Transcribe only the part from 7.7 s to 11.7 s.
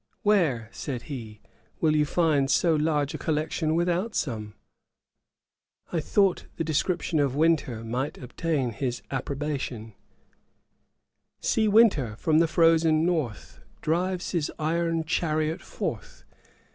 might obtain his approbation: 'See